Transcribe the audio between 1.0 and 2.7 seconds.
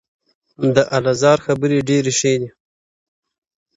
زار خبري ډېري ښې دي؛